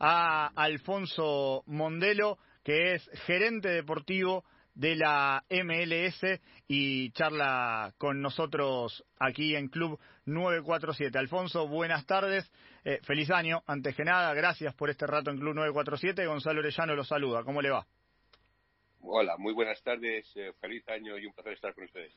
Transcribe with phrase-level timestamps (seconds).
[0.00, 9.54] a Alfonso Mondelo, que es gerente deportivo de la MLS y charla con nosotros aquí
[9.54, 11.18] en Club 947.
[11.18, 12.50] Alfonso, buenas tardes,
[12.84, 16.26] eh, feliz año, antes que nada, gracias por este rato en Club 947.
[16.26, 17.86] Gonzalo Orellano lo saluda, ¿cómo le va?
[19.02, 22.14] Hola, muy buenas tardes, eh, feliz año y un placer estar con ustedes.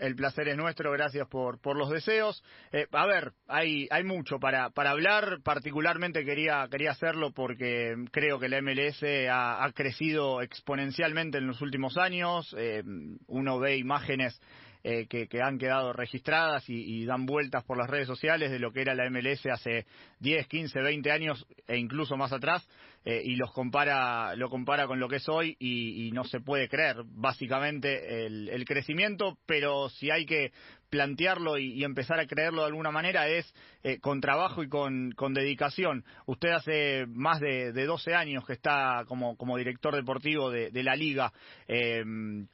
[0.00, 2.42] El placer es nuestro, gracias por, por los deseos.
[2.72, 8.38] Eh, a ver, hay, hay mucho para, para hablar, particularmente quería, quería hacerlo porque creo
[8.38, 12.54] que la MLS ha, ha crecido exponencialmente en los últimos años.
[12.58, 12.82] Eh,
[13.26, 14.40] uno ve imágenes
[14.82, 18.72] eh, que, que, han quedado registradas y, dan vueltas por las redes sociales de lo
[18.72, 19.86] que era la MLS hace
[20.20, 22.66] 10, 15, 20 años e incluso más atrás
[23.04, 26.40] eh, y los compara, lo compara con lo que es hoy y, y no se
[26.40, 30.52] puede creer básicamente el, crecimiento, pero si hay que
[30.90, 35.12] plantearlo y, y empezar a creerlo de alguna manera es eh, con trabajo y con,
[35.12, 36.04] con, dedicación.
[36.26, 40.82] Usted hace más de, de 12 años que está como, como director deportivo de, de
[40.82, 41.32] la liga.
[41.68, 42.04] Eh,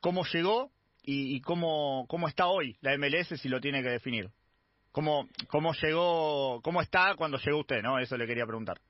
[0.00, 0.70] ¿Cómo llegó?
[1.06, 4.28] Y, y cómo, cómo está hoy la MLS si lo tiene que definir.
[4.92, 7.98] ¿Cómo, cómo llegó, cómo está cuando llegó usted, no?
[7.98, 8.80] Eso le quería preguntar.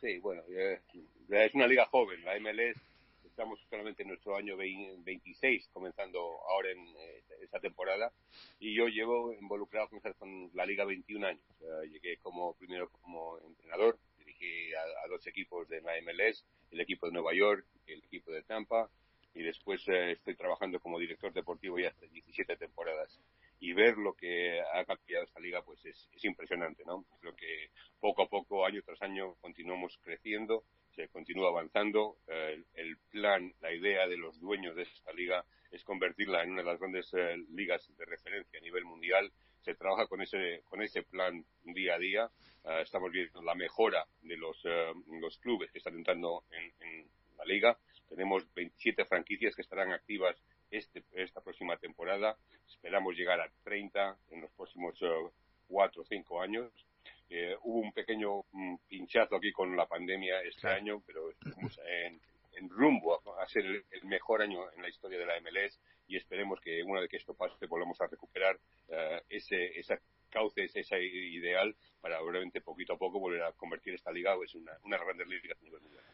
[0.00, 2.78] Sí, bueno, es una liga joven, la MLS
[3.34, 8.12] estamos solamente en nuestro año 26, comenzando ahora en eh, esta temporada,
[8.60, 9.88] y yo llevo involucrado
[10.18, 11.42] con la Liga 21 años.
[11.90, 17.06] Llegué como primero como entrenador, dirigí a, a, dos equipos de la MLS, el equipo
[17.06, 18.88] de Nueva York, el equipo de Tampa,
[19.34, 23.20] y después eh, estoy trabajando como director deportivo ya hace 17 temporadas.
[23.60, 27.04] Y ver lo que ha cambiado esta liga pues es, es impresionante, ¿no?
[27.20, 32.16] Creo que poco a poco, año tras año, continuamos creciendo, se continúa avanzando.
[32.28, 36.62] Eh, el, plan, la idea de los dueños de esta liga es convertirla en una
[36.62, 39.32] de las grandes eh, ligas de referencia a nivel mundial.
[39.62, 42.30] Se trabaja con ese, con ese plan día a día.
[42.64, 47.08] Uh, estamos viendo la mejora de los, uh, los clubes que están entrando en, en
[47.36, 47.78] la liga.
[48.08, 50.36] Tenemos 27 franquicias que estarán activas
[50.70, 52.36] este, esta próxima temporada.
[52.68, 55.30] Esperamos llegar a 30 en los próximos uh,
[55.68, 56.72] 4 o 5 años.
[57.30, 62.20] Eh, hubo un pequeño um, pinchazo aquí con la pandemia este año, pero estamos en,
[62.52, 65.80] en rumbo a, a ser el, el, mejor año en la historia de la MLS
[66.06, 68.56] y esperemos que una vez que esto pase volvamos a recuperar
[68.88, 69.98] uh, ese, esa
[70.30, 74.72] cauce, ese ideal para obviamente poquito a poco volver a convertir esta liga en una,
[74.82, 76.04] una de las grandes ligas a nivel mundial.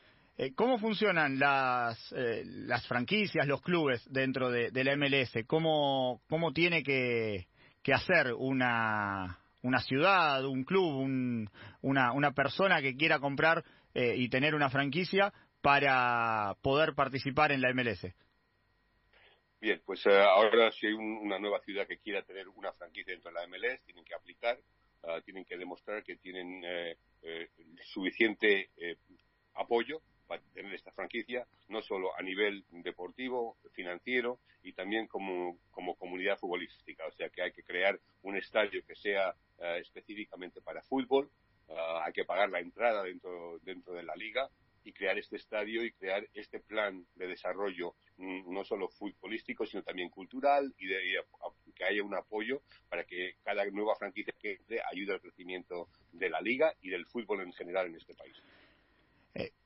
[0.42, 5.44] Eh, ¿Cómo funcionan las, eh, las franquicias, los clubes dentro de, la MLS?
[5.46, 7.46] ¿Cómo, cómo tiene que,
[7.92, 11.50] hacer una, una ciudad, un club, un,
[11.82, 13.62] una, una persona que quiera comprar
[13.92, 15.30] eh, y tener una franquicia
[15.60, 18.06] para poder participar en la MLS?
[19.60, 23.12] Bien, pues uh, ahora si hay un, una nueva ciudad que quiera tener una franquicia
[23.12, 24.58] dentro de la MLS, tienen que aplicar,
[25.02, 27.50] uh, tienen que demostrar que tienen eh, eh,
[27.92, 28.96] suficiente eh,
[29.56, 30.00] apoyo
[30.30, 36.38] para tener esta franquicia, no solo a nivel deportivo, financiero y también como, como comunidad
[36.38, 37.04] futbolística.
[37.04, 41.28] O sea que hay que crear un estadio que sea uh, específicamente para fútbol,
[41.66, 44.48] uh, hay que pagar la entrada dentro, dentro de la liga
[44.84, 49.82] y crear este estadio y crear este plan de desarrollo mm, no solo futbolístico sino
[49.82, 51.22] también cultural y, de,
[51.66, 55.88] y que haya un apoyo para que cada nueva franquicia que entre ayude al crecimiento
[56.12, 58.36] de la liga y del fútbol en general en este país.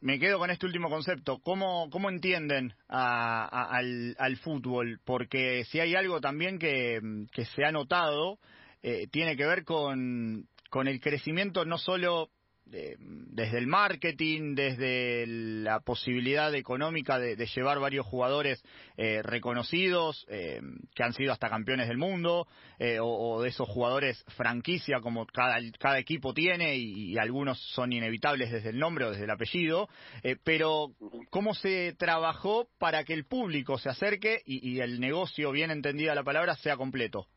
[0.01, 1.39] Me quedo con este último concepto.
[1.39, 5.01] ¿Cómo, cómo entienden a, al, al, fútbol?
[5.05, 7.01] Porque si hay algo también que,
[7.33, 8.39] que se ha notado,
[8.83, 12.31] eh, tiene que ver con, con el crecimiento no solo
[12.75, 18.63] de, desde el marketing, desde la posibilidad económica de, llevar varios jugadores
[18.97, 20.61] eh, reconocidos, eh,
[20.95, 22.49] que han sido hasta campeones del mundo,
[22.79, 25.59] eh, o, de esos jugadores franquicia como cada,
[25.99, 29.89] equipo tiene y, y, algunos son inevitables desde el nombre o desde el apellido,
[30.23, 30.95] eh, pero
[31.31, 36.15] cómo se trabajó para que el público se acerque y, y el negocio, bien entendida
[36.15, 37.29] la palabra, sea completo.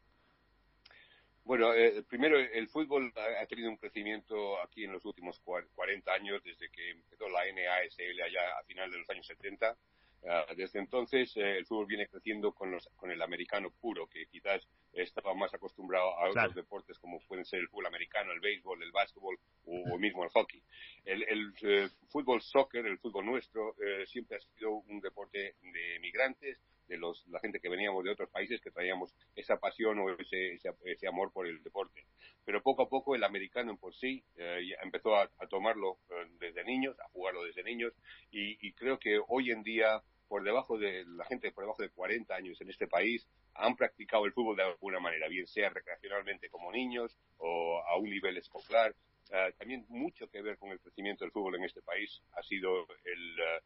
[1.47, 6.43] Bueno, eh, primero, el fútbol ha, tenido un crecimiento aquí en los últimos 40 años,
[6.43, 9.71] desde que empezó la NASL allá a final de los años 70.
[9.71, 14.07] Uh, ah, desde entonces, eh, el fútbol viene creciendo con, los, con el americano puro,
[14.07, 18.41] que quizás estaba más acostumbrado a otros deportes como pueden ser el fútbol americano, el
[18.41, 20.61] béisbol, el básquetbol o, o mismo el hockey.
[21.05, 25.99] El, el eh, fútbol soccer, el fútbol nuestro, eh, siempre ha sido un deporte de
[26.01, 30.09] migrantes, de los, la gente que veníamos de otros países que traíamos esa pasión o
[30.11, 32.05] ese, ese, ese amor por el deporte.
[32.45, 36.27] Pero poco a poco el americano en por sí eh, empezó a, a tomarlo eh,
[36.39, 37.93] desde niños, a jugarlo desde niños
[38.31, 41.89] y, y creo que hoy en día por debajo de la gente por debajo de
[41.89, 46.49] 40 años en este país han practicado el fútbol de alguna manera, bien sea recreacionalmente
[46.49, 48.95] como niños o a un nivel escolar,
[49.33, 52.87] eh, también mucho que ver con el crecimiento del fútbol en este país ha sido
[53.03, 53.61] el, eh,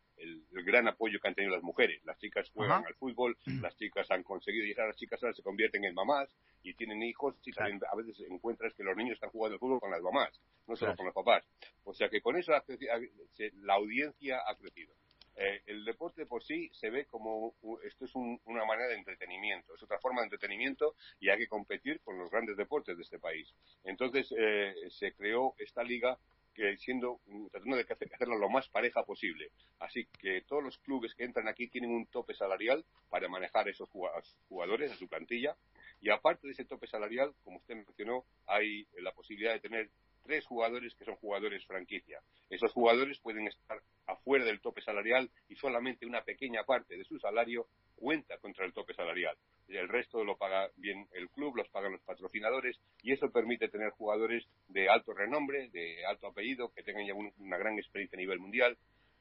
[0.52, 2.04] el, gran apoyo que han tenido las mujeres.
[2.06, 5.84] Las chicas juegan al fútbol, las chicas han conseguido llegar, las chicas ahora se convierten
[5.86, 6.30] en mamás
[6.64, 9.80] y tienen hijos y también a veces encuentras que los niños están jugando al fútbol
[9.80, 11.44] con las mamás, no solo con los papás.
[11.84, 14.94] O sea que con eso la audiencia ha crecido.
[15.44, 19.82] Eh, el deporte por sí se ve como esto es una manera de entretenimiento, es
[19.82, 23.52] otra forma de entretenimiento y hay que competir con los grandes deportes de este país.
[23.84, 26.20] Entonces eh, se creó esta liga
[26.54, 27.22] que siendo
[27.52, 29.50] tratando de hacerlo lo más pareja posible.
[29.80, 33.90] Así que todos los clubes que entran aquí tienen un tope salarial para manejar esos
[33.90, 35.56] jugadores, a su plantilla.
[36.02, 39.90] Y aparte de ese tope salarial, como usted mencionó, hay la posibilidad de tener
[40.24, 42.20] tres jugadores que son jugadores franquicia.
[42.50, 47.20] Esos jugadores pueden estar afuera del tope salarial y solamente una pequeña parte de su
[47.20, 49.36] salario cuenta contra el tope salarial.
[49.68, 53.92] El resto lo paga bien el club, los pagan los patrocinadores y eso permite tener
[53.92, 58.40] jugadores de alto renombre, de alto apellido, que tengan ya una gran experiencia a nivel
[58.40, 58.78] mundial.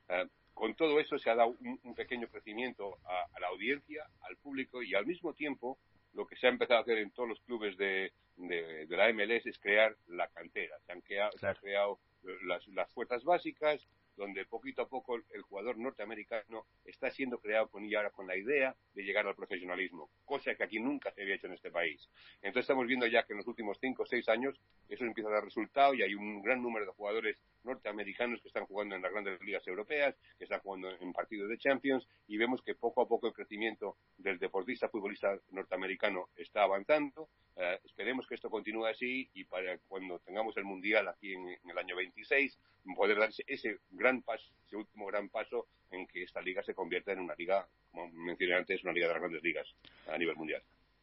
[0.09, 4.83] Eh, con todo eso se ha dado un, pequeño crecimiento a, la audiencia, al público
[4.83, 5.79] y al mismo tiempo
[6.13, 8.13] lo que se ha empezado a hacer en todos los clubes de,
[8.49, 10.79] de, la MLS es crear la cantera.
[10.87, 11.99] Se han creado, se han creado
[12.43, 17.85] las, las fuerzas básicas, donde poquito a poco el jugador norteamericano está siendo creado con,
[17.85, 21.37] y ahora con la idea de llegar al profesionalismo, cosa que aquí nunca se había
[21.37, 22.07] hecho en este país.
[22.43, 25.33] Entonces estamos viendo ya que en los últimos cinco o seis años eso empieza a
[25.33, 29.13] dar resultado y hay un gran número de jugadores norteamericanos que están jugando en las
[29.13, 33.09] grandes ligas europeas, que están jugando en partidos de Champions y vemos que poco a
[33.09, 37.29] poco el crecimiento del deportista futbolista norteamericano está avanzando.
[37.57, 41.71] Eh, esperemos que esto continúe así y para cuando tengamos el Mundial aquí en, en
[41.71, 42.59] el año 26
[42.95, 47.13] poder darse ese gran paso, ese último gran paso en que esta liga se convierta
[47.13, 49.67] en una liga, como mencioné antes, una liga de las grandes ligas
[50.09, 50.63] a nivel mundial.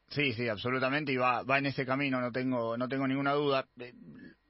[0.10, 3.68] Sí, sí, absolutamente, y va, va en ese camino, no tengo, no tengo ninguna duda.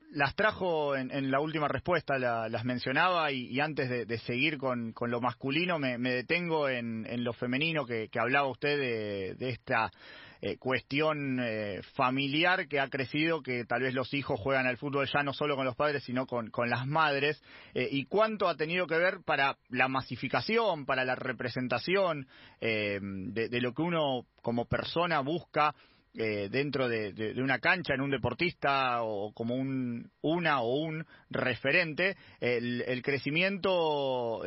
[0.08, 5.12] Eh, las trajo en, la última respuesta, las mencionaba, y, antes de, seguir con, con,
[5.12, 9.92] lo masculino, me, detengo en, lo femenino que, hablaba usted de, de esta
[10.40, 15.10] eh, cuestión eh, familiar que ha crecido, que tal vez los hijos juegan al fútbol
[15.12, 17.42] ya no solo con los padres, sino con, con las madres,
[17.74, 22.28] eh, y cuánto ha tenido que ver para la masificación, para la representación
[22.62, 25.74] de, de, lo que uno como persona busca
[26.18, 32.84] dentro de, una cancha, en un deportista o como un, una o un referente, el,
[32.88, 34.42] el crecimiento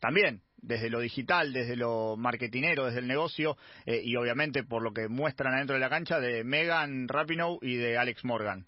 [0.00, 3.56] también desde lo digital, desde lo marketinero, desde el negocio
[3.86, 7.76] eh, y obviamente por lo que muestran adentro de la cancha de Megan Rapinoe y
[7.76, 8.66] de Alex Morgan.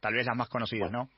[0.00, 1.08] Tal vez las más conocidas, ¿no?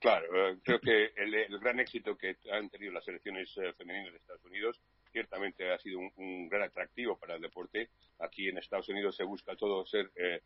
[0.00, 4.18] Claro, eh, creo que el, gran éxito que han tenido las selecciones eh, femeninas de
[4.18, 4.80] Estados Unidos
[5.12, 7.90] ciertamente ha sido un, gran atractivo para el deporte.
[8.18, 10.42] Aquí en Estados Unidos se busca todo ser eh,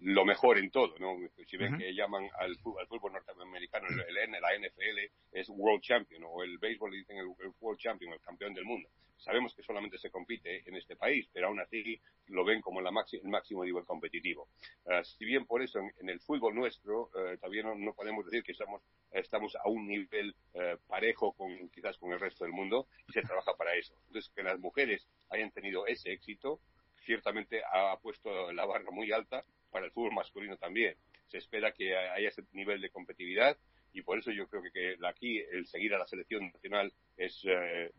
[0.00, 1.16] lo mejor en todo, ¿no?
[1.46, 4.98] Si ven que llaman al, fútbol norteamericano, el, N, la NFL
[5.32, 7.28] es World Champion, o el béisbol dicen el,
[7.60, 8.88] World Champion, el campeón del mundo.
[9.16, 12.90] Sabemos que solamente se compite en este país, pero aún así lo ven como la
[12.90, 14.48] el máximo nivel competitivo.
[14.84, 18.50] Uh, si bien por eso en, el fútbol nuestro uh, todavía no, podemos decir que
[18.50, 18.82] estamos,
[19.12, 23.22] estamos a un nivel uh, parejo con quizás con el resto del mundo y se
[23.22, 23.94] trabaja para eso.
[24.08, 26.60] Entonces, que las mujeres hayan tenido ese éxito
[27.04, 30.96] ciertamente ha puesto la barra muy alta para el fútbol masculino también.
[31.26, 33.56] Se espera que haya ese nivel de competitividad
[33.92, 37.90] y por eso yo creo que, aquí el seguir a la selección nacional es eh,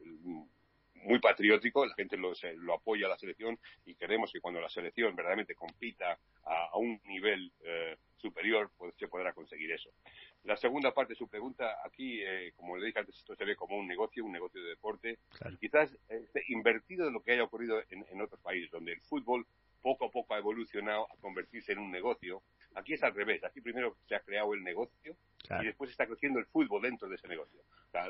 [1.03, 2.33] muy patriótico, la gente lo,
[2.74, 7.51] apoya a la selección y queremos que cuando la selección verdaderamente compita a, un nivel
[7.63, 9.89] eh, superior, pues se podrá conseguir eso.
[10.43, 13.55] La segunda parte de su pregunta, aquí, eh, como le dije antes, esto se ve
[13.55, 15.19] como un negocio, un negocio de deporte,
[15.50, 19.45] y quizás esté invertido de lo que haya ocurrido en, otros países, donde el fútbol
[19.81, 22.41] poco a poco ha evolucionado a convertirse en un negocio.
[22.75, 25.15] Aquí es al revés, aquí primero se ha creado el negocio
[25.62, 27.62] y después está creciendo el fútbol dentro de ese negocio.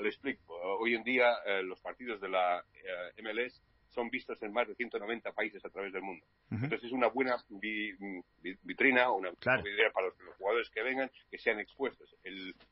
[0.02, 3.62] le explico, hoy en día eh, los partidos de la eh, MLS
[3.94, 6.26] son vistos en más de 190 países a través del mundo.
[6.52, 7.38] Entonces es una buena
[8.64, 12.16] vitrina, una buena idea para los, jugadores que vengan, que sean expuestos.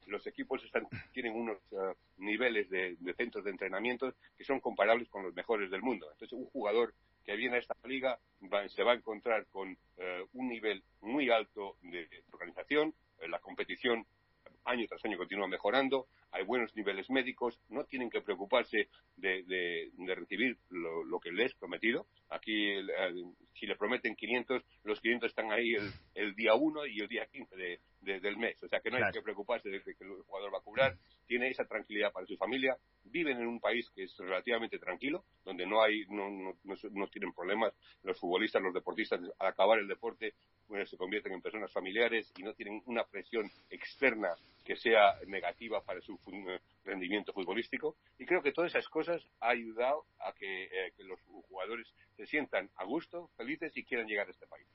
[0.07, 5.23] los equipos están, tienen unos uh, niveles de, centros de entrenamiento que son comparables con
[5.23, 6.07] los mejores del mundo.
[6.11, 6.93] Entonces un jugador
[7.25, 8.19] que viene a esta liga
[8.67, 9.75] se va a encontrar con uh,
[10.33, 12.93] un nivel muy alto de organización,
[13.27, 14.05] la competición
[14.65, 18.87] año tras año continúa mejorando, hay buenos niveles médicos, no tienen que preocuparse
[19.17, 22.05] de, de, recibir lo, que les prometido.
[22.29, 22.73] Aquí,
[23.53, 25.75] si le prometen 500, los 500 están ahí
[26.15, 28.61] el, día 1 y el día 15 de, del mes.
[28.63, 30.97] O sea que no hay que preocuparse de que el jugador va a cobrar.
[31.27, 32.75] Tiene esa tranquilidad para su familia.
[33.11, 37.33] Viven en un país que es relativamente tranquilo, donde no hay, no, no, no, tienen
[37.33, 40.33] problemas los futbolistas, los deportistas, al acabar el deporte
[40.85, 44.29] se convierten en personas familiares y no tienen una presión externa
[44.63, 46.17] que sea negativa para su
[46.85, 47.97] rendimiento futbolístico.
[48.17, 52.69] Y creo que todas esas cosas ha ayudado a eh, que los jugadores se sientan
[52.77, 54.65] a gusto, felices y quieran llegar a este país.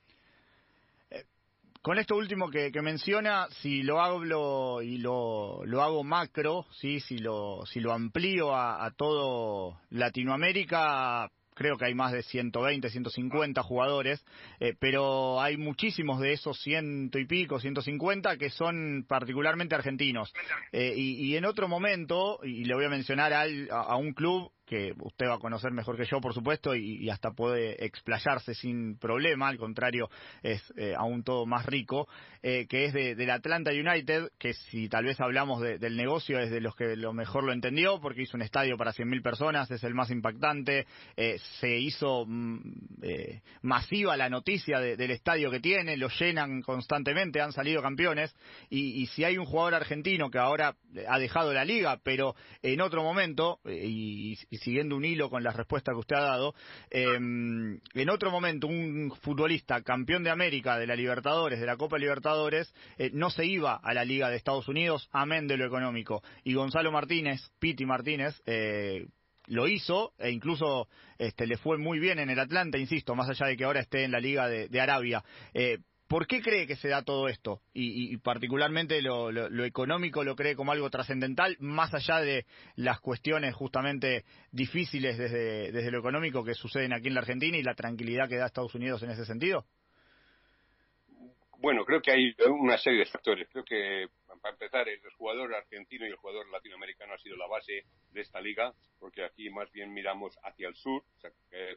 [1.87, 6.99] Con esto último que, menciona, si lo hablo y lo, lo hago macro, ¿sí?
[6.99, 12.89] si, lo, si lo amplío a, a todo Latinoamérica, creo que hay más de 120,
[12.89, 14.23] 150 jugadores,
[14.59, 20.31] eh, pero hay muchísimos de esos ciento y pico, 150 que son particularmente argentinos.
[20.71, 25.27] Eh, y, en otro momento, y le voy a mencionar a, un club que usted
[25.27, 29.57] va a conocer mejor que yo, por supuesto, y, hasta puede explayarse sin problema, al
[29.57, 30.09] contrario,
[30.43, 32.07] es eh, aún todo más rico,
[32.43, 36.51] eh, que es de, del Atlanta United, que si tal vez hablamos del negocio es
[36.51, 39.83] de los que lo mejor lo entendió, porque hizo un estadio para 100.000 personas, es
[39.85, 42.59] el más impactante, eh, se hizo mm,
[43.61, 48.35] masiva la noticia del estadio que tiene, lo llenan constantemente, han salido campeones,
[48.69, 50.75] y, y si hay un jugador argentino que ahora
[51.07, 55.91] ha dejado la liga, pero en otro momento, y siguiendo un hilo con la respuesta
[55.91, 56.55] que usted ha dado,
[56.89, 61.97] em, en otro momento un futbolista campeón de América, de la Libertadores, de la Copa
[61.97, 66.23] Libertadores, eh, no se iba a la Liga de Estados Unidos, amén de lo económico.
[66.43, 69.07] Y Gonzalo Martínez, Piti Martínez, eh,
[69.47, 70.87] lo hizo e incluso
[71.17, 74.03] este, le fue muy bien en el Atlanta, insisto, más allá de que ahora esté
[74.03, 75.23] en la Liga de, Arabia.
[75.53, 77.61] Eh, ¿Por qué cree que se da todo esto?
[77.73, 79.29] Y, particularmente lo,
[79.65, 82.45] económico lo cree como algo trascendental, más allá de
[82.75, 87.63] las cuestiones justamente difíciles desde, desde lo económico que suceden aquí en la Argentina y
[87.63, 89.65] la tranquilidad que da Estados Unidos en ese sentido.
[91.59, 93.49] Bueno, creo que hay una serie de factores.
[93.49, 94.07] Creo que,
[94.41, 98.39] para empezar, el jugador argentino y el jugador latinoamericano ha sido la base de esta
[98.39, 101.31] liga, porque aquí más bien miramos hacia el sur, sea,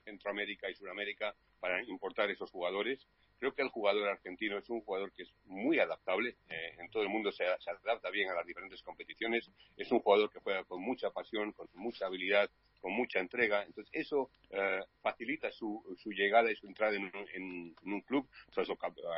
[0.04, 3.06] Centroamérica y Sudamérica, para importar esos jugadores.
[3.40, 6.36] Creo que el jugador argentino es un jugador que es muy adaptable.
[6.50, 9.50] Eh, en todo el mundo se, se, adapta bien a las diferentes competiciones.
[9.78, 13.64] Es un jugador que juega con mucha pasión, con mucha habilidad, con mucha entrega.
[13.64, 18.60] Entonces, eso eh, facilita su, su, llegada y su entrada en, en, un club, su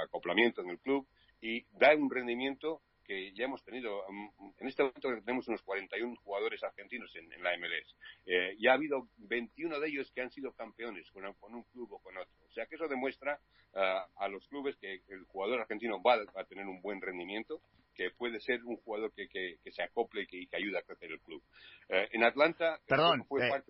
[0.05, 1.05] acoplamiento en el club
[1.41, 6.17] y da un rendimiento que ya hemos tenido, mm, en este momento tenemos unos 41
[6.23, 7.97] jugadores argentinos en, la MLS.
[8.27, 11.99] Eh, y ha habido 21 de ellos que han sido campeones con, un club o
[11.99, 12.33] con otro.
[12.49, 13.41] O sea que eso demuestra
[13.75, 17.61] eh, a los clubes que el jugador argentino va a tener un buen rendimiento
[17.95, 21.11] que puede ser un jugador que, que, se acople y que, que, ayude a crecer
[21.11, 21.43] el club.
[21.89, 23.63] Eh, en Atlanta Perdón, fue eh,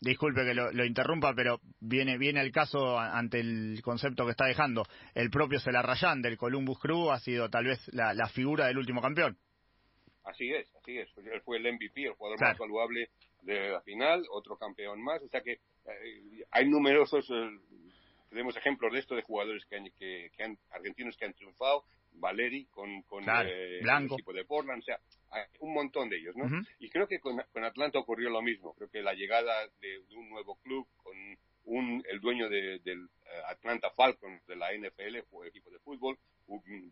[0.00, 4.84] Disculpe que lo, interrumpa, pero viene viene el caso ante el concepto que está dejando.
[5.14, 9.38] El propio Celarrayán del Columbus Crew ha sido tal vez la, figura del último campeón.
[10.24, 11.08] Así es, así es.
[11.16, 13.08] Él fue el MVP, el jugador más valuable
[13.42, 15.22] de la final, otro campeón más.
[15.22, 17.30] O sea que eh, hay numerosos
[18.28, 21.84] tenemos ejemplos de esto de jugadores que, que, han, argentinos que han triunfado
[22.18, 24.98] Valeri con, con eh, el equipo de Portland, o sea,
[25.30, 26.46] hay un montón de ellos, ¿no?
[26.78, 28.74] Y creo que con, Atlanta ocurrió lo mismo.
[28.74, 31.14] Creo que la llegada de, un nuevo club con
[31.64, 36.18] un, el dueño de, del eh, Atlanta Falcons de la NFL, fue equipo de fútbol,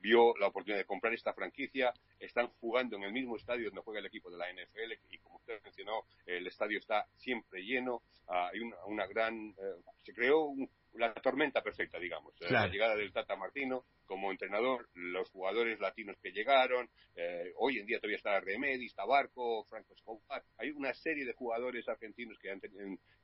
[0.00, 4.00] vio la oportunidad de comprar esta franquicia, están jugando en el mismo estadio donde juega
[4.00, 8.50] el equipo de la NFL y como usted mencionó, el estadio está siempre lleno, ah,
[8.52, 12.34] hay una, una gran, eh, se creó un, la tormenta perfecta, digamos.
[12.40, 17.78] Eh, la llegada del Tata Martino como entrenador, los jugadores latinos que llegaron, eh, hoy
[17.78, 22.38] en día todavía está Remedi, está Barco, Franco Escobar, hay una serie de jugadores argentinos
[22.38, 22.60] que, han,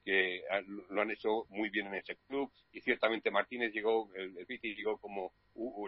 [0.05, 0.43] que
[0.89, 4.99] lo han hecho muy bien en ese club y ciertamente Martínez llegó, el, el llegó
[4.99, 5.33] como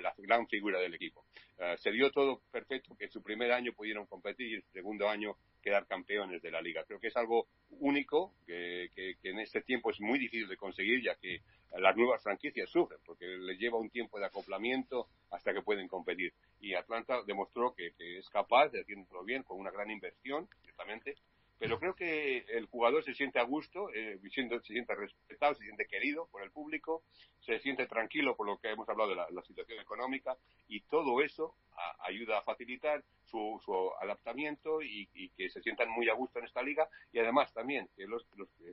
[0.01, 1.25] la gran figura del equipo.
[1.59, 4.71] Eh, se dio todo perfecto, que en su primer año pudieron competir y en su
[4.71, 6.85] segundo año quedar campeones de la liga.
[6.85, 11.03] Creo que es algo único, que, que, en este tiempo es muy difícil de conseguir,
[11.03, 11.41] ya que
[11.79, 16.35] las nuevas franquicias sufren, porque les lleva un tiempo de acoplamiento hasta que pueden competir.
[16.61, 21.17] Y Atlanta demostró que, que es capaz de hacerlo bien, con una gran inversión, ciertamente,
[21.63, 24.31] pero creo que el jugador se siente a gusto, eh, se
[24.63, 27.05] siente respetado, se siente querido por el público,
[27.39, 31.55] se siente tranquilo por lo que hemos hablado de la, situación económica y todo eso
[32.01, 33.61] ayuda a facilitar su,
[34.01, 38.09] adaptamiento y, que se sientan muy a gusto en esta liga y además también que
[38.09, 38.27] los,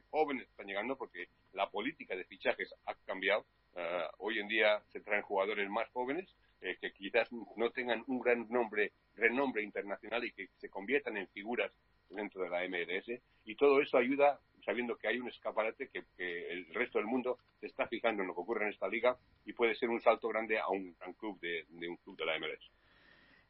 [0.10, 3.46] jóvenes están llegando porque la política de fichajes ha cambiado.
[3.76, 6.28] Eh, hoy en día se traen jugadores más jóvenes
[6.62, 11.28] eh, que quizás no tengan un gran nombre, renombre internacional y que se conviertan en
[11.28, 11.72] figuras
[12.10, 16.74] dentro de la MLS y todo eso ayuda sabiendo que hay un escaparate que, el
[16.74, 19.76] resto del mundo se está fijando en lo que ocurre en esta liga y puede
[19.76, 22.72] ser un salto grande a un gran club de, un club de la MLS.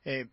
[0.05, 0.25] Eh,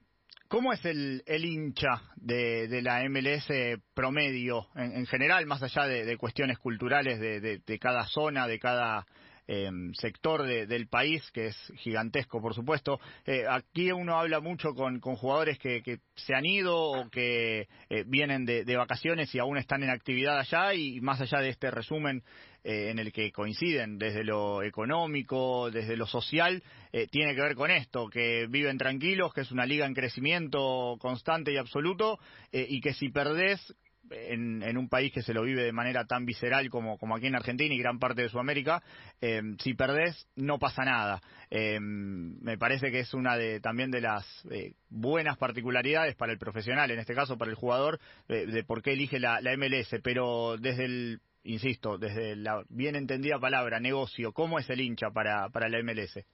[0.49, 3.49] ¿Cómo es el, el hincha de, la MLS
[3.95, 9.07] promedio en, en general, más allá de, de cuestiones culturales de, cada zona, de cada
[9.49, 13.01] eh, sector del país, que es gigantesco, por supuesto?
[13.25, 18.05] Eh, aquí uno habla mucho con, jugadores que, que, se han ido o que eh,
[18.07, 22.23] vienen de, vacaciones y aún están en actividad allá, y más allá de este resumen
[22.65, 26.63] eh, en el que coinciden desde lo económico, desde lo social,
[27.11, 31.53] tiene que ver con esto, que viven tranquilos, que es una liga en crecimiento constante
[31.53, 32.19] y absoluto,
[32.51, 33.75] y que si perdés
[34.11, 37.37] en, un país que se lo vive de manera tan visceral como, como aquí en
[37.37, 38.83] Argentina y gran parte de Sudamérica,
[39.21, 41.21] eh, si perdés no pasa nada.
[41.51, 46.39] Eh, me parece que es una de también de las eh, buenas particularidades para el
[46.39, 50.57] profesional, en este caso para el jugador, de por qué elige la, la MLS, pero
[50.59, 55.69] desde el insisto, desde la bien entendida palabra, negocio, ¿cómo es el hincha para, para
[55.69, 56.25] la MLS?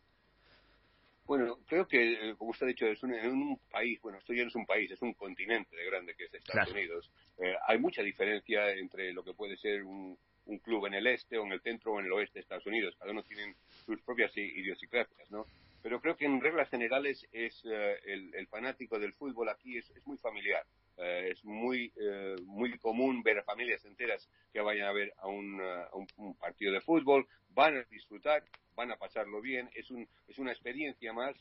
[1.25, 4.33] Bueno, creo que, eh, como usted ha dicho, es un, en un país, bueno, esto
[4.33, 7.11] ya no es un país, es un continente de grande que es Estados Unidos.
[7.39, 11.39] Eh, hay mucha diferencia entre lo que puede ser un, un, club en el este
[11.39, 12.97] o en el centro o en el oeste de Estados Unidos.
[12.99, 13.55] Cada uno tiene
[13.87, 15.47] sus propias idiosincrasias, ¿no?
[15.83, 19.91] Pero creo que en reglas generales es eh, el, el, fanático del fútbol aquí es,
[19.91, 20.65] es muy familiar.
[20.99, 25.27] Eh, es muy eh, muy común ver a familias enteras que vayan a ver a
[25.27, 28.45] un, a un, partido de fútbol, van a disfrutar,
[28.75, 29.71] van a pasarlo bien.
[29.75, 31.35] Es, un, es una experiencia más,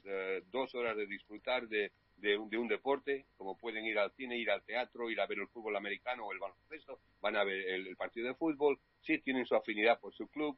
[0.52, 4.38] dos horas de disfrutar de, de, un, de un deporte, como pueden ir al cine,
[4.38, 7.68] ir al teatro, ir a ver el fútbol americano o el baloncesto, van a ver
[7.68, 10.58] el, partido de fútbol, sí tienen su afinidad por su club.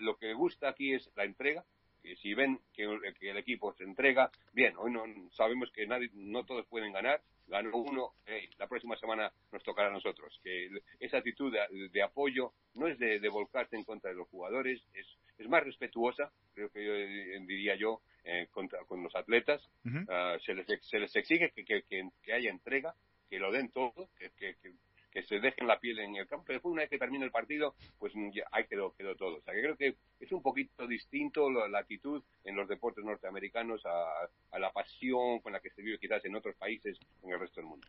[0.00, 1.64] lo que gusta aquí es la entrega,
[2.02, 6.44] que si ven que, el equipo se entrega, bien, hoy no sabemos que nadie, no
[6.44, 8.14] todos pueden ganar, ganó uno,
[8.58, 10.38] la próxima semana nos tocará a nosotros.
[10.42, 14.80] Que esa actitud de, apoyo no es de, de, volcarse en contra de los jugadores,
[14.94, 19.60] es, es más respetuosa, creo que yo eh, diría yo, eh, contra, con los atletas.
[20.08, 21.82] Ah, se, les, se les exige que, que,
[22.22, 22.94] que, haya entrega,
[23.28, 24.72] que lo den todo, que, que, que
[25.12, 27.74] se dejen la piel en el campo, pero después una vez que termine el partido,
[27.98, 29.36] pues ya ahí quedó, quedó todo.
[29.36, 33.84] O sea que creo que es un poquito distinto la, actitud en los deportes norteamericanos
[33.86, 37.40] a, a, la pasión con la que se vive quizás en otros países en el
[37.40, 37.86] resto del mundo.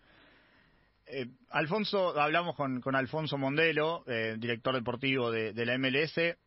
[1.05, 6.37] Eh, Alfonso, hablamos con, con Alfonso Mondelo, eh, director deportivo de, de la MLS.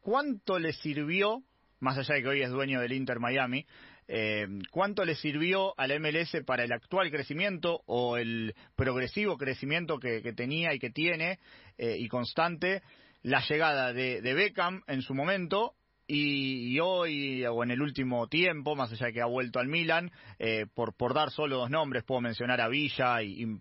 [0.00, 1.42] ¿Cuánto le sirvió,
[1.80, 3.66] más allá de que hoy es dueño del Inter Miami,
[4.08, 10.22] eh, ¿Cuánto le sirvió al MLS para el actual crecimiento o el progresivo crecimiento que,
[10.22, 11.38] que tenía y que tiene
[11.78, 12.82] eh, y constante
[13.22, 15.74] la llegada de, de Beckham en su momento
[16.08, 20.10] y, hoy, o en el último tiempo, más allá de que ha vuelto al Milan,
[20.38, 23.58] eh, por, por dar solo dos nombres, puedo mencionar a Villa, y,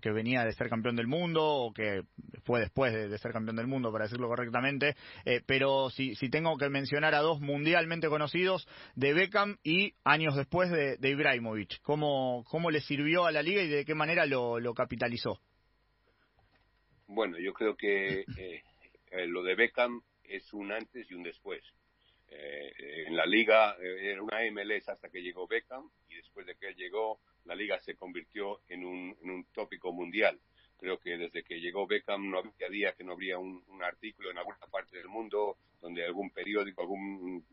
[0.00, 2.02] que, venía de ser campeón del mundo, o que
[2.44, 6.56] fue después de, ser campeón del mundo, para decirlo correctamente, eh, pero si, si tengo
[6.56, 12.44] que mencionar a dos mundialmente conocidos, de Beckham y años después de, de Ibrahimovic, ¿cómo,
[12.48, 15.40] ¿cómo le sirvió a la liga y de qué manera lo, lo capitalizó?
[17.08, 18.62] Bueno, yo creo que eh,
[19.26, 21.60] lo de Beckham es un antes y un después.
[22.30, 26.54] Eh, en la liga eh, era una MLS hasta que llegó Beckham y después de
[26.54, 30.38] que él llegó la liga se convirtió en un, en un tópico mundial.
[30.78, 34.30] Creo que desde que llegó Beckham no había día que no habría un, un artículo
[34.30, 37.44] en alguna parte del mundo donde algún periódico, algún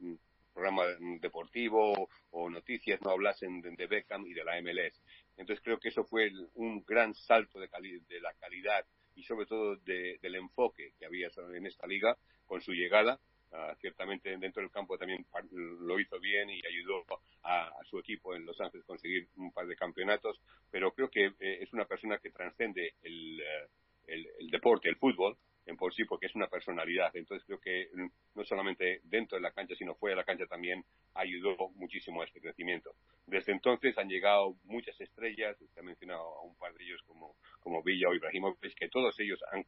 [0.54, 0.84] programa
[1.20, 5.02] deportivo o noticias no hablasen de, de, Beckham y de la MLS.
[5.38, 7.68] Entonces creo que eso fue un gran salto de,
[8.08, 8.86] de la calidad
[9.16, 13.74] y sobre todo de, del enfoque que había en esta liga con su llegada Uh,
[13.80, 17.06] ciertamente dentro del campo también lo hizo bien y ayudó
[17.44, 20.38] a, su equipo en Los Ángeles a conseguir un par de campeonatos,
[20.70, 23.70] pero creo que eh, es una persona que transcende el, uh,
[24.08, 27.16] el, el, deporte, el fútbol en por sí, porque es una personalidad.
[27.16, 27.90] Entonces creo que
[28.36, 30.84] no solamente dentro de la cancha, sino fuera de la cancha también
[31.14, 32.96] ayudó muchísimo a este crecimiento.
[33.26, 37.36] Desde entonces han llegado muchas estrellas, se ha mencionado a un par de ellos como,
[37.60, 39.66] como Villa o Ibrahimovic, que todos ellos han,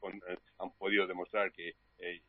[0.57, 2.21] han podido demostrar que eh,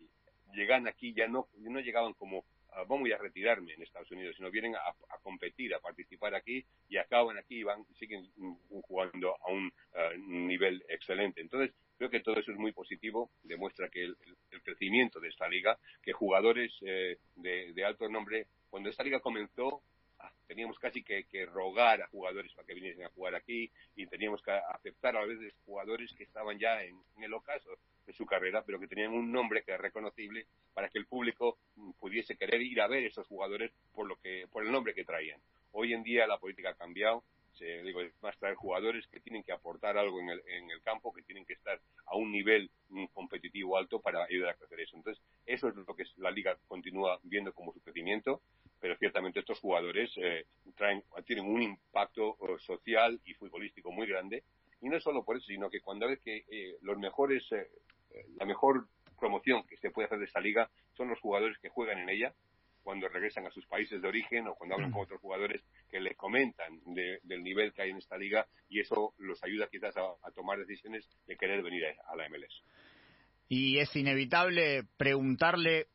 [0.53, 4.51] llegan aquí ya no, no llegaban como uh, vamos a retirarme en Estados Unidos, sino
[4.51, 8.31] vienen a, competir, a participar aquí y acaban aquí y van, siguen
[8.87, 11.41] jugando a un uh, nivel excelente.
[11.41, 14.17] Entonces, creo que todo eso es muy positivo, demuestra que el,
[14.51, 19.21] el crecimiento de esta liga, que jugadores eh, de, de alto nombre, cuando esta liga
[19.21, 20.00] comenzó, ah,
[20.47, 24.43] teníamos casi que, que, rogar a jugadores para que viniesen a jugar aquí y teníamos
[24.43, 27.71] que aceptar a veces jugadores que estaban ya en, el ocaso
[28.07, 31.59] de su carrera, pero que tenían un nombre que era reconocible para que el público
[31.77, 35.05] mm, pudiese querer ir a ver esos jugadores por lo que por el nombre que
[35.05, 35.41] traían.
[35.73, 37.23] Hoy en día la política ha cambiado,
[37.59, 41.23] digo, más traer jugadores que tienen que aportar algo en el, en el campo, que
[41.23, 44.97] tienen que estar a un nivel mm, competitivo alto para ayudar a crecer eso.
[44.97, 48.41] Entonces, eso es lo que la liga continúa viendo como su crecimiento,
[48.81, 54.45] pero ciertamente estos jugadores eh, traen, tienen un impacto social y futbolístico muy grande.
[54.81, 56.45] Y no solo por eso, sino que cuando ves que
[56.81, 57.47] los mejores,
[58.37, 58.87] la mejor
[59.19, 62.35] promoción que se puede hacer de esta liga son los jugadores que juegan en ella,
[62.83, 66.16] cuando regresan a sus países de origen o cuando hablan con otros jugadores que les
[66.16, 70.59] comentan del nivel que hay en esta liga y eso los ayuda quizás a, tomar
[70.59, 72.62] decisiones de querer venir a, la MLS.
[73.49, 75.88] Y es inevitable preguntarle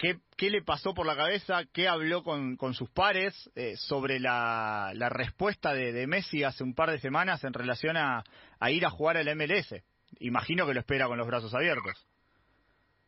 [0.00, 4.18] qué, qué le pasó por la cabeza, qué habló con, con sus pares eh, sobre
[4.18, 8.24] la, la respuesta de, de, Messi hace un par de semanas en relación a,
[8.58, 9.74] a ir a jugar al MLS.
[10.18, 12.06] Imagino que lo espera con los brazos abiertos.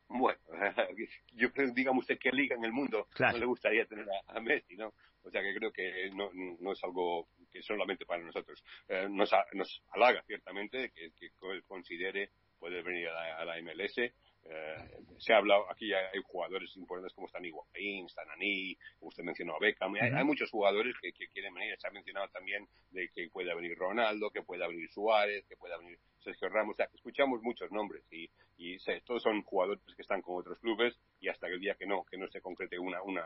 [0.09, 0.38] Bueno,
[1.33, 4.76] yo creo, digamos usted, qué liga en el mundo no le gustaría tener a, Messi,
[4.76, 4.92] ¿no?
[5.24, 8.62] O sea que creo que no, no es algo que solamente para nosotros.
[8.88, 11.31] Eh, nos, nos halaga ciertamente que, que
[11.66, 14.12] considere poder venir a la, MLS.
[14.44, 19.55] Eh, se ha hablado, aquí hay, jugadores importantes como están Higuaín, Stanani, como usted mencionó
[19.55, 23.09] a Beckham, hay, hay, muchos jugadores que, que, quieren venir, se ha mencionado también de
[23.14, 26.88] que pueda venir Ronaldo, que pueda venir Suárez, que pueda venir Sergio Ramos, o sea,
[26.92, 28.28] escuchamos muchos nombres y,
[28.59, 32.05] y todos son jugadores que están con otros clubes y hasta el día que no,
[32.05, 33.24] que no se concrete una, una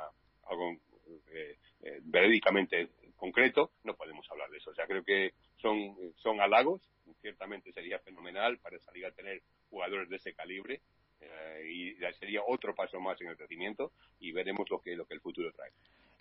[0.48, 0.72] algo
[1.32, 4.70] eh, eh, verídicamente concreto, no podemos hablar de eso.
[4.70, 6.82] O sea, creo que son, son halagos,
[7.20, 10.80] ciertamente sería fenomenal para salir a tener jugadores de ese calibre
[12.08, 15.20] eh, sería otro paso más en el crecimiento y veremos lo que, lo que el
[15.20, 15.70] futuro trae.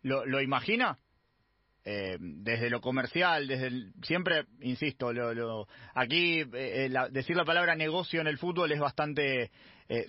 [0.03, 0.97] ¿Lo, lo imagina?
[1.85, 7.75] eh, desde lo comercial, desde siempre, insisto, lo, lo, aquí eh, la, decir la palabra
[7.75, 9.51] negocio en el fútbol es bastante
[9.87, 10.05] eh,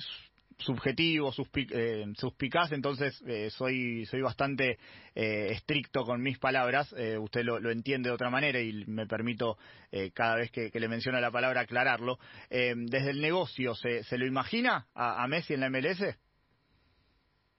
[0.58, 4.78] subjetivo, suspic, eh, suspicaz, entonces eh, soy soy bastante
[5.14, 6.94] eh, estricto con mis palabras.
[6.96, 9.58] Eh, usted lo, lo, entiende de otra manera y me permito
[9.90, 12.18] eh, cada vez que, le menciona la palabra aclararlo.
[12.50, 16.02] Eh, desde el negocio, ¿se, se lo imagina a, Messi en la MLS?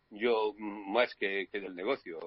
[0.09, 2.19] Yo, más que, del negocio,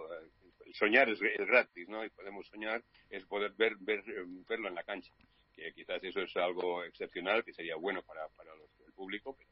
[0.75, 2.05] soñar es, es, gratis, ¿no?
[2.05, 4.03] Y podemos soñar, es poder ver, ver,
[4.49, 5.13] verlo en la cancha.
[5.53, 9.50] Que quizás eso es algo excepcional, que sería bueno para, para los, el público, pero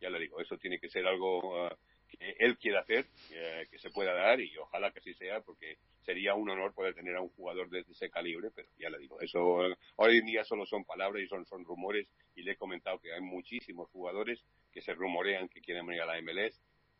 [0.00, 1.70] ya le digo, eso tiene que ser algo uh,
[2.08, 5.78] que él quiera hacer, eh, que se pueda dar y ojalá que así sea, porque
[6.04, 9.20] sería un honor poder tener a un jugador de ese calibre, pero ya le digo,
[9.20, 9.60] eso
[9.96, 13.12] hoy en día solo son palabras y son, son rumores y le he comentado que
[13.12, 16.58] hay muchísimos jugadores que se rumorean que quieren venir a la MLS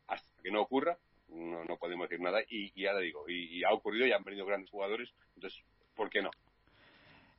[0.09, 3.65] hasta que no ocurra, no, no podemos decir nada y, ya le digo, y, y,
[3.65, 5.63] ha ocurrido y han venido grandes jugadores, entonces,
[5.95, 6.31] ¿por qué no?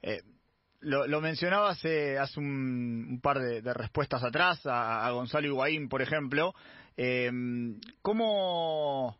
[0.02, 0.22] Eh,
[0.82, 5.90] lo, lo, mencionaba hace, hace un, un par de, respuestas atrás a, a, Gonzalo Higuaín,
[5.90, 6.54] por ejemplo.
[6.98, 7.32] Eh,
[8.02, 9.18] ¿cómo,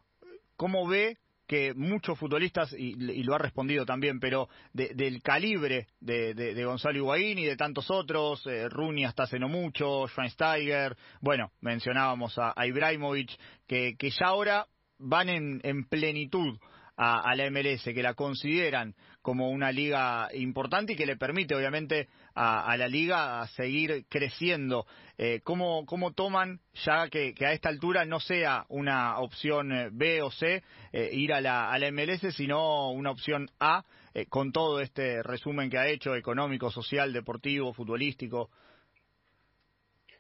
[0.56, 1.18] ¿Cómo ve
[1.50, 6.98] que muchos futbolistas, y, y, lo ha respondido también, pero de, del calibre de, Gonzalo
[6.98, 12.54] Higuaín y de tantos otros, eh, Rooney hasta hace no mucho, Schweinsteiger, bueno, mencionábamos a,
[12.56, 13.32] a Ibrahimovic,
[13.66, 14.68] que, que ya ahora
[15.00, 16.60] van en, en plenitud
[17.02, 21.56] a, a, la MLS, que la consideran como una liga importante y que le permite
[21.56, 24.86] obviamente a, la liga a seguir creciendo.
[25.18, 29.90] Eh, ¿cómo, ¿Cómo toman ya que, que, a esta altura no sea una opción eh,
[29.94, 34.26] B o C eh, ir a la, a la MLS, sino una opción A eh,
[34.26, 38.50] con todo este resumen que ha hecho económico, social, deportivo, futbolístico?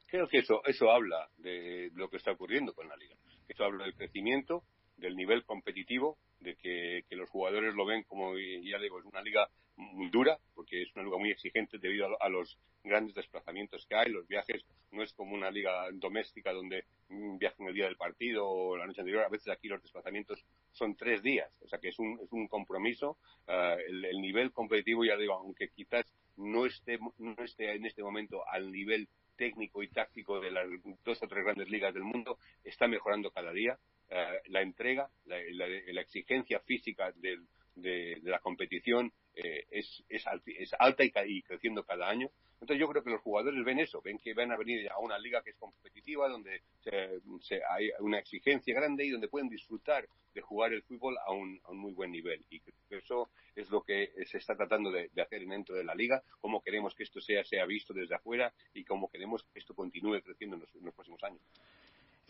[0.07, 3.15] Creo que eso, eso habla de lo que está ocurriendo con la liga.
[3.49, 4.63] Eso habla del crecimiento,
[4.99, 9.49] del nivel competitivo, de que, los jugadores lo ven como, ya digo, es una liga
[9.75, 14.11] muy dura, porque es una liga muy exigente debido a, los grandes desplazamientos que hay,
[14.11, 18.77] los viajes, no es como una liga doméstica donde viajan el día del partido o
[18.77, 21.99] la noche anterior, a veces aquí los desplazamientos son tres días, o sea que es
[21.99, 26.05] un, es un compromiso, uh, el, el, nivel competitivo, ya digo, aunque quizás
[26.37, 29.07] no esté, no esté en este momento al nivel
[29.39, 30.67] técnico y táctico de las
[31.05, 33.79] dos o tres grandes ligas del mundo, está mejorando cada día,
[34.11, 40.25] uh, la entrega, la, la, la, exigencia física del, de, la competición eh, es, es,
[40.45, 42.29] es, alta y, y, creciendo cada año.
[42.61, 45.17] Entonces yo creo que los jugadores ven eso, ven que van a venir a una
[45.17, 50.07] liga que es competitiva, donde se, se, hay una exigencia grande y donde pueden disfrutar
[50.33, 52.45] de jugar el fútbol a un, a un muy buen nivel.
[52.49, 56.61] Y eso es lo que se está tratando de, hacer dentro de la liga, cómo
[56.61, 60.57] queremos que esto sea, sea visto desde afuera y cómo queremos que esto continúe creciendo
[60.57, 61.41] en los próximos años.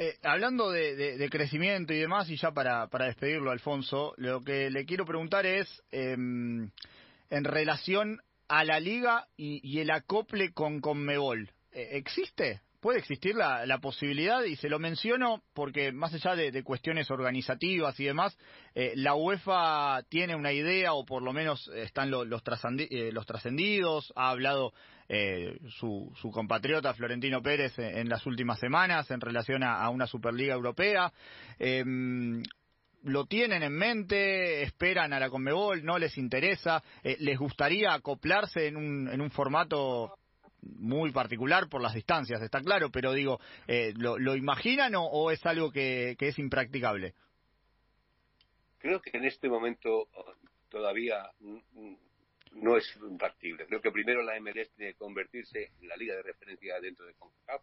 [0.01, 4.69] Eh, hablando de, de, crecimiento y demás, y ya para, para despedirlo, Alfonso, lo que
[4.69, 10.79] le quiero preguntar es, eh, en relación a la liga y, y el acople con
[10.79, 12.61] Conmebol, eh, ¿existe?
[12.79, 14.41] ¿Puede existir la, posibilidad?
[14.43, 18.37] Y se lo menciono porque más allá de, cuestiones organizativas y demás,
[18.73, 22.41] eh, la UEFA tiene una idea o por lo menos están lo, los,
[22.89, 24.71] eh, los trascendidos, ha hablado
[25.09, 30.53] eh, su, su, compatriota Florentino Pérez en, las últimas semanas en relación a, una Superliga
[30.53, 31.11] Europea.
[31.57, 31.83] Eh,
[33.03, 38.67] lo tienen en mente, esperan a la Conmebol, no les interesa, eh, les gustaría acoplarse
[38.67, 40.13] en un, en un formato
[40.61, 45.71] muy particular por las distancias, está claro, pero digo, eh, ¿lo, imaginan o, es algo
[45.71, 47.13] que, es impracticable?
[48.79, 50.07] Creo que en este momento
[50.69, 51.29] todavía
[52.51, 53.65] no es factible.
[53.65, 57.13] Creo que primero la MLS tiene que convertirse en la liga de referencia dentro de
[57.13, 57.61] CONCACAF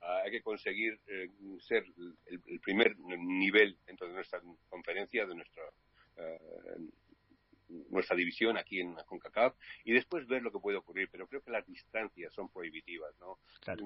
[0.00, 1.28] Ah, hay que conseguir eh,
[1.60, 1.84] ser
[2.26, 5.62] el, primer nivel dentro de nuestra conferencia, de nuestra
[6.16, 6.38] eh,
[7.90, 9.54] nuestra división aquí en CONCACAF
[9.84, 11.08] y después ver lo que puede ocurrir.
[11.10, 13.38] Pero creo que las distancias son prohibitivas, ¿no?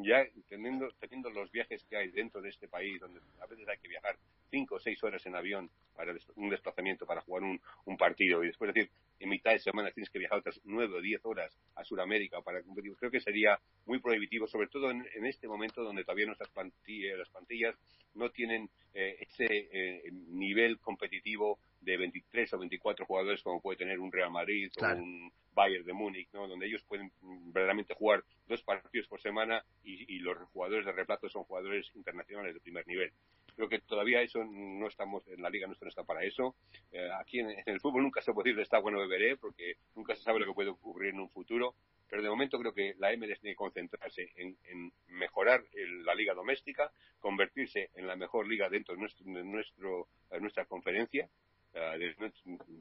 [0.03, 3.79] Ya teniendo, teniendo los viajes que hay dentro de este país, donde a veces hay
[3.79, 4.17] que viajar
[4.51, 8.49] cinco o seis horas en avión para un desplazamiento, para jugar un, un partido y
[8.49, 8.91] después decir,
[9.23, 12.63] en mitad de semana tienes que viajar otras nueve o diez horas a Sudamérica para
[12.63, 12.95] competir.
[12.97, 17.29] Creo que sería muy prohibitivo, sobre todo en, este momento donde todavía nuestras plantillas, las
[17.31, 17.77] plantillas
[18.15, 23.99] no tienen eh, ese eh, nivel competitivo de 23 o 24 jugadores como puede tener
[24.01, 26.49] un Real Madrid o un Bayern de Múnich, ¿no?
[26.49, 31.29] donde ellos pueden verdaderamente jugar dos partidos por semana y, y los jugadores de replato
[31.29, 33.13] son jugadores internacionales de primer nivel.
[33.55, 36.55] Creo que todavía eso no estamos, en la liga nuestra no está para eso.
[36.91, 40.23] Eh, aquí en, el fútbol nunca se puede decir está bueno beberé, porque nunca se
[40.23, 41.75] sabe lo que puede ocurrir en un futuro.
[42.09, 45.65] Pero de momento creo que la MLS tiene que concentrarse en, mejorar
[46.05, 46.91] la liga doméstica,
[47.21, 49.01] convertirse en la mejor liga dentro de,
[49.45, 51.29] nuestro, de nuestra conferencia,
[51.75, 52.33] eh, de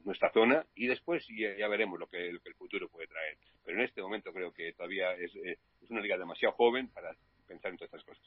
[0.03, 1.23] nuestra zona y después
[1.57, 3.37] ya, veremos lo que, el futuro puede traer.
[3.63, 7.15] Pero en este momento creo que todavía es, eh, es una liga demasiado joven para
[7.47, 8.23] pensar en todas estas cosas.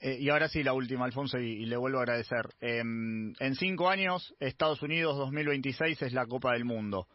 [0.00, 2.46] Eh, y ahora sí, la última, Alfonso, y, le vuelvo a agradecer.
[2.60, 7.08] Em, en cinco años, Estados Unidos 2026 es la Copa del Mundo.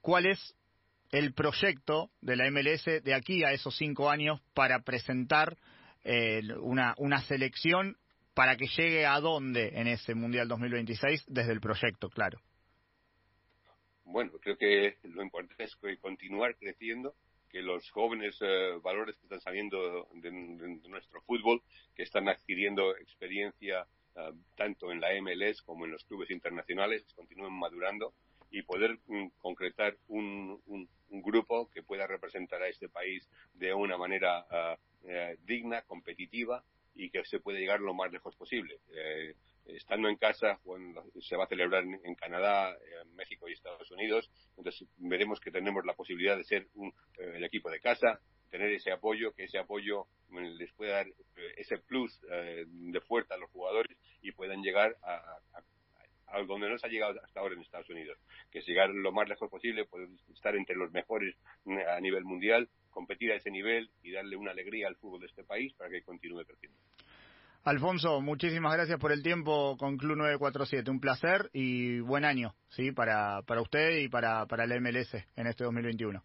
[0.00, 0.56] ¿Cuál es
[1.12, 5.56] el proyecto de la MLS de aquí a esos cinco años para presentar
[6.02, 7.96] eh, una, una selección
[8.36, 12.38] para que llegue a dónde en ese Mundial 2026 desde el proyecto, claro?
[14.04, 17.14] Bueno, creo que lo importante es continuar creciendo
[17.50, 20.30] que los jóvenes eh, valores que están saliendo de,
[20.86, 21.62] nuestro fútbol,
[21.94, 27.54] que están adquiriendo experiencia eh, tanto en la MLS como en los clubes internacionales, continúen
[27.54, 28.12] madurando
[28.50, 30.60] y poder mm, concretar un,
[31.08, 34.44] grupo que pueda representar a este país de una manera
[35.04, 36.62] eh, digna, competitiva
[36.96, 38.80] y que se pueda llegar lo más lejos posible.
[39.66, 42.76] Estando en casa, cuando se va a celebrar en, Canadá,
[43.14, 47.44] México y Estados Unidos, entonces veremos que tenemos la posibilidad de ser un, eh, el
[47.44, 52.18] equipo de casa, tener ese apoyo, que ese apoyo les pueda dar eh, ese plus
[52.30, 55.38] eh, de fuerza a los jugadores y puedan llegar a,
[56.28, 58.18] a, donde no se ha llegado hasta ahora en Estados Unidos,
[58.50, 61.34] que es llegar lo más lejos posible, poder estar entre los mejores
[61.88, 65.44] a nivel mundial, competir a ese nivel y darle una alegría al fútbol de este
[65.44, 66.78] país para que continúe creciendo.
[67.64, 70.90] Alfonso, muchísimas gracias por el tiempo con Club 947.
[70.90, 72.92] Un placer y buen año, ¿sí?
[72.92, 76.22] Para, para usted y para, para el MLS en este 2021.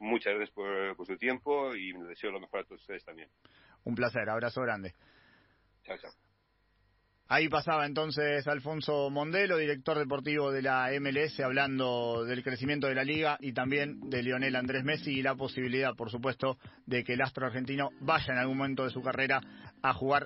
[0.00, 3.30] Muchas gracias por, su tiempo y les deseo lo mejor a todos ustedes también.
[3.84, 4.92] Un placer, abrazo grande.
[5.84, 6.10] Chao, chao.
[7.32, 13.04] Ahí pasaba entonces Alfonso Mondelo, director deportivo de la MLS, hablando del crecimiento de la
[13.04, 17.22] liga y también de Lionel Andrés Messi y la posibilidad, por supuesto, de que el
[17.22, 19.40] astro argentino vaya en algún momento de su carrera
[19.80, 20.18] a jugar